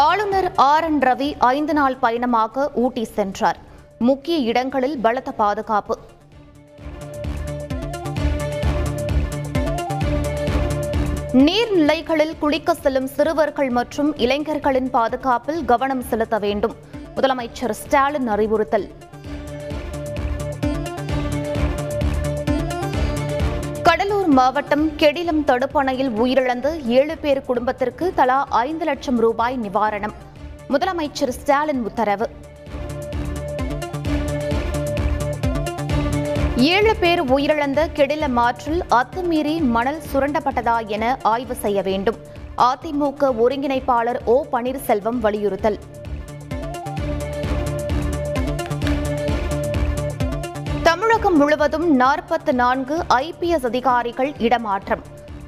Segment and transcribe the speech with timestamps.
[0.00, 3.58] ஆளுநர் R N Ravi ஐந்து நாள் பயணமாக ஊட்டி சென்றார்.
[3.98, 5.98] முக்கிய இடங்களில் பலத்த பாதுகாப்பு.
[11.32, 16.74] நீர்நிலைகளில் குளிக்க செல்லும் சிறுவர்கள் மற்றும் இளைஞர்களின் பாதுகாப்பில் கவனம் செலுத்த வேண்டும்.
[17.16, 18.90] முதலமைச்சர் ஸ்டாலின் அறிவுறுத்தல்.
[24.02, 30.14] கடலூர் மாவட்டம் கெடிலம் தடுப்பணையில் உயிரிழந்த ஏழு பேர் குடும்பத்திற்கு தலா ஐந்து லட்சம் ரூபாய் நிவாரணம்.
[30.68, 32.28] முதலமைச்சர் ஸ்டாலின் உத்தரவு.
[36.56, 42.16] ஏழு பேர் உயிரிழந்த கெடில ஆற்றில் அத்துமீறி மணல் சுரண்டப்பட்டதா என ஆய்வு செய்ய வேண்டும்.
[42.56, 45.78] அதிமுக ஒருங்கிணைப்பாளர் ஓ பன்னீர்செல்வம் வலியுறுத்தல்.
[51.22, 55.02] தமிழகம் முழுவதும் நாற்பத்து நான்கு ஐபிஎஸ் அதிகாரிகள் இடமாற்றம்.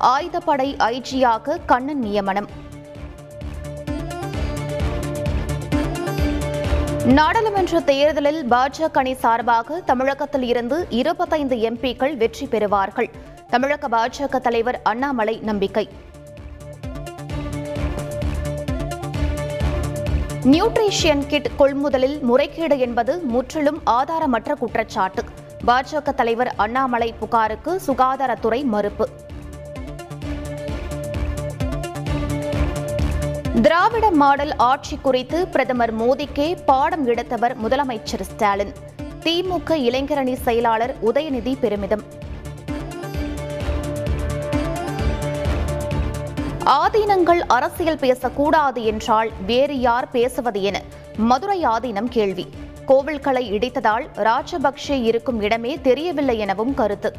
[0.00, 2.48] ஆயுதப்படை ஐஜியாக கண்ணன் நியமனம்.
[7.04, 13.10] நாடாளுமன்ற தேர்தலில் பாஜக அணி சார்பாக தமிழகத்தில் இருந்து இருபத்தைந்து எம்பிக்கள் வெற்றி பெறுவார்கள்.
[13.50, 15.88] தமிழக பாஜக தலைவர் அண்ணாமலை நம்பிக்கை.
[20.44, 25.24] நியூட்ரிஷியன் கிட் கொள்முதலில் முறைகேடு என்பது முற்றிலும் ஆதாரமற்ற குற்றச்சாட்டு.
[25.66, 29.08] பாஜக தலைவர் அண்ணாமலை புகாருக்கு சுகாதாரத்துறை மறுப்பு.
[33.62, 38.72] திராவிட மாடல் ஆட்சி குறித்து பிரதமர் மோடிக்கே பாடம் எடுத்தவர் முதலமைச்சர் ஸ்டாலின்.
[39.20, 42.04] திமுக இளைஞரணி செயலாளர் உதயநிதி பெருமிதம்.
[46.64, 50.82] ஆதீனங்கள் அரசியல் பேசக்கூடாது என்றால் வேறு யார் பேசுவது என
[51.16, 52.46] மதுரை ஆதீனம் கேள்வி.
[52.88, 57.10] கோவில்களை இடித்ததால் ராஜபக்சே இருக்கும் இடமே தெரியவில்லை எனவும் கருத்து.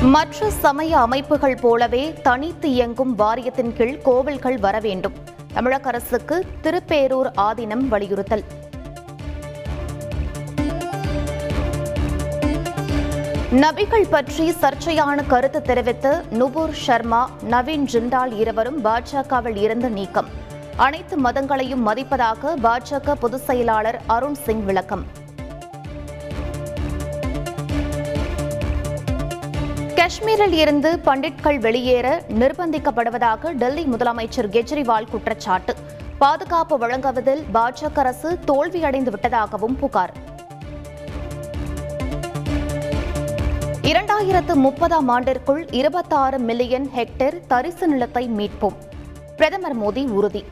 [0.00, 5.16] மற்ற சமய அமைப்புகள் போலவே தனித்து இயங்கும் வாரியத்தின் கீழ் கோவில்கள் வர வேண்டும்.
[5.52, 8.44] தமிழக அரசுக்கு திருப்பேரூர் ஆதீனம் வலியுறுத்தல்.
[13.64, 20.44] நபிகள் பற்றி சர்ச்சையான கருத்து தெரிவித்து நுபுர் சர்மா நவீன் ஜிண்டால் இருவரும் பாஜகவில் இருந்து நீக்கம்.
[20.76, 25.04] அனைத்து மதங்களையும் மதிப்பதாக பாஜக பொதுச் செயலாளர் அருண் சிங் விளக்கம்.
[29.94, 35.74] காஷ்மீரில் இருந்து பண்டிட்கள் வெளியேற நிர்பந்திக்கப்படுவதாக டெல்லி முதலமைச்சர் கெஜ்ரிவால் குற்றச்சாட்டு.
[36.18, 40.12] பாதுகாப்பு வழங்குவதில் பாஜக அரசு தோல்வியடைந்து விட்டதாகவும் புகார்.
[43.82, 48.78] இரண்டாயிரத்து முப்பதாம் ஆண்டிற்குள் இருபத்தாறு மில்லியன் ஹெக்டேர் தரிசு நிலத்தை மீட்போம்.
[49.36, 50.44] பிரதமர் மோடி உறுதி.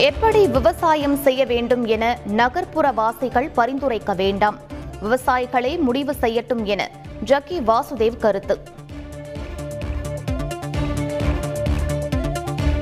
[0.00, 4.58] எப்படி விவசாயம் செய்ய வேண்டும் என நகர்ப்புற வாசிகள் பரிந்துரைக்க வேண்டாம்.
[5.02, 6.90] விவசாயிகளே முடிவு செய்யட்டும் என
[7.24, 8.62] ஜக்கி வாசுதேவ் கருத்து.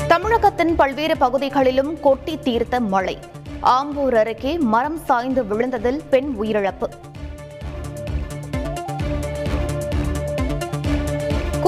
[0.09, 3.19] தமிழகத்தின் பல்வேறு பகுதிகளிலும் கொட்டி தீர்த்த மழை.
[3.63, 6.89] ஆம்பூர் அருகே மரம் சாய்ந்து விழுந்ததில் பெண் உயிரிழப்பு.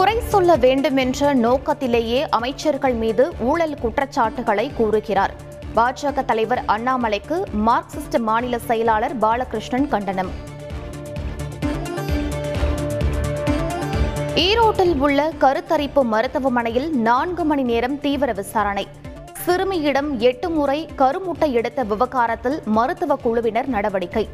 [0.00, 5.34] குறை சொல்ல வேண்டும் என்ற நோக்கத்திலேயே அமைச்சர்கள் மீது ஊழல் குற்றச்சாட்டுகளை கூறுகிறார்.
[5.76, 10.30] பாஜக தலைவர் அண்ணாமலைக்கு மார்க்சிஸ்ட் மாநில செயலாளர் பாலகிருஷ்ணன் கண்டனம்.
[14.34, 18.88] ஈரோட்டில் உள்ள கருத்தரிப்பு மருத்துவமனையில் நான்கு மணி நேரம் தீவிர விசாரணை.
[19.46, 24.28] சிறுமியிடம் எட்டு முறை கருமுட்டை எடுத்த விவகாரத்தில் மருத்துவ குழுவினர் நடவடிக்கை.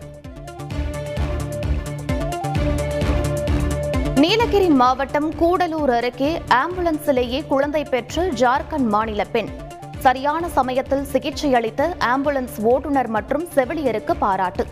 [4.26, 9.50] நீலகிரி மாவட்டம் கூடலூர் அருகே ஆம்புலன்ஸிலேயே குழந்தை பெற்று ஜார்க்கண்ட் மாநில பெண்
[9.98, 14.66] சரியான சமயத்தில் சிகிச்சை அளித்த ஆம்புலன்ஸ் ஓட்டுநர் மற்றும் செவிலியருக்கு பாராட்டு.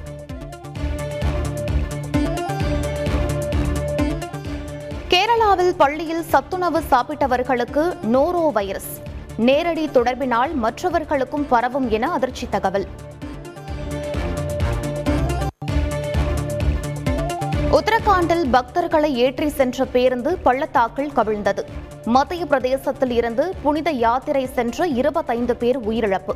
[5.09, 8.93] கேரளாவில் பள்ளியில் சத்துணவு சாப்பிட்டவர்களுக்கு நோரோ வைரஸ்.
[9.37, 12.89] நேரடி தொடர்பினால் மற்றவர்களுக்கும் பரவும் என அதிர்ச்சி தகவல்.
[18.15, 21.63] புத்தாண்டில் பக்தர்களை ஏற்றி சென்ற பேருந்து பள்ளத்தாக்கில் கவிழ்ந்தது.
[22.05, 26.35] மத்திய பிரதேசத்தில் இருந்து புனித யாத்திரை சென்ற இருபத்தைந்து பேர் உயிரிழப்பு.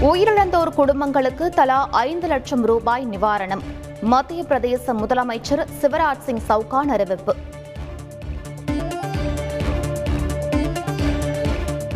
[0.00, 3.60] உயிரிழந்தோர் குடும்பங்களுக்கு தலா ஐந்து லட்சம் ரூபாய் நிவாரணம்.
[4.00, 7.36] மத்திய பிரதேச முதலமைச்சர் சிவராஜ் சிங் சவுகான் அறிவிப்பு.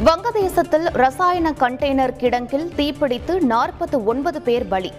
[0.05, 4.93] வங்கதேசத்தில் ரசாயன கண்டெய்னர் கிடங்கில் தீப்பிடித்து நாற்பத்தி ஒன்பது பேர் பலி.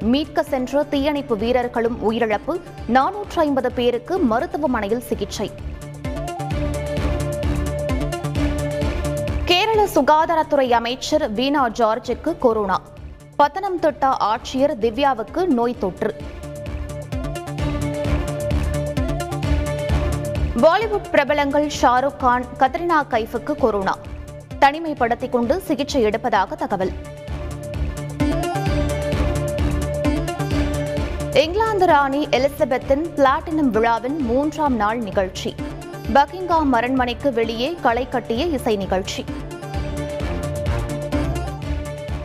[0.00, 2.60] மீட்க சென்ற தீயணைப்பு வீரர்களும் உயிரிழப்பு.
[2.92, 5.50] நானூற்று ஐம்பது பேருக்கு மருத்துவமனையில் சிகிச்சை.
[9.44, 12.80] கேரள சுகாதாரத்துறை அமைச்சர் வீணா ஜார்ஜுக்கு கொரோனா.
[13.38, 16.16] பத்தனம்திட்டா ஆட்சியர் திவ்யாவுக்கு நோய் தொற்று.
[20.56, 23.96] பாலிவுட் பிரபலங்கள் ஷாருக் கான் கத்ரினா கைஃபுக்கு கொரோனா.
[24.60, 26.90] தனிமைப்படுத்திக் கொண்டு சிகிச்சை எடுப்பதாக தகவல்.
[31.36, 35.54] இங்கிலாந்து ராணி எலிசபெத்தின் பிளாட்டினம் விழாவின் மூன்றாம் நாள் நிகழ்ச்சி.
[36.14, 39.24] பக்கிங்காம் அரண்மனைக்கு வெளியே களை கட்டிய இசை நிகழ்ச்சி.